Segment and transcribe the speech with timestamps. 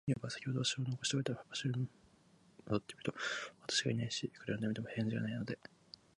[0.07, 1.87] 乳母は、さきほど私を残しておいた場所に
[2.65, 3.13] 戻ってみると、
[3.67, 5.59] 私がいないし、いくら呼んでみても、返事がないので、